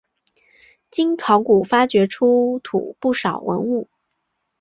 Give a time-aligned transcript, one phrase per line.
[0.89, 3.87] 经考古发掘出土不少文物。